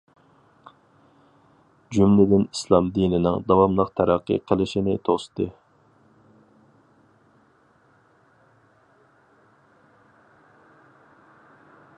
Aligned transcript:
جۈملىدىن 1.97 2.45
ئىسلام 2.47 2.87
دىنىنىڭ 2.95 3.37
داۋاملىق 3.51 3.91
تەرەققىي 3.99 4.41
قىلىشىنى 4.53 4.97
توستى. 5.11 5.49